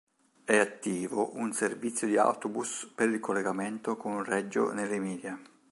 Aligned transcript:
È 0.45 0.57
attivo 0.57 1.35
un 1.35 1.53
servizio 1.53 2.07
di 2.07 2.17
autobus 2.17 2.91
per 2.95 3.07
il 3.09 3.19
collegamento 3.19 3.97
con 3.97 4.23
Reggio 4.23 4.73
nell'Emilia. 4.73 5.39